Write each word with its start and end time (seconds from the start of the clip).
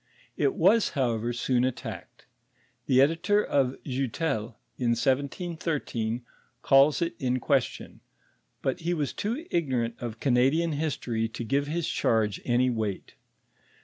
It 0.35 0.55
was, 0.55 0.89
however, 0.97 1.31
soon 1.31 1.63
attacked. 1.63 2.25
The 2.87 3.01
edito' 3.01 3.45
of 3.45 3.75
Joutel, 3.85 4.55
in 4.79 4.95
1713, 4.97 6.23
calls 6.63 7.03
it 7.03 7.13
in 7.19 7.39
question; 7.39 7.99
but 8.63 8.79
he 8.79 8.95
was 8.95 9.13
too 9.13 9.45
ignorant 9.51 9.93
of 9.99 10.19
Canadian 10.19 10.73
liistory 10.73 11.31
to 11.31 11.43
give 11.43 11.67
hia 11.67 11.83
charge 11.83 12.41
any 12.45 12.71
weight. 12.71 13.13